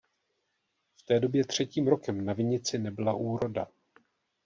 V 0.99 1.03
té 1.03 1.19
době 1.19 1.45
třetím 1.45 1.87
rokem 1.87 2.25
na 2.25 2.33
vinici 2.33 2.79
nebyla 2.79 3.13
úroda. 3.13 3.67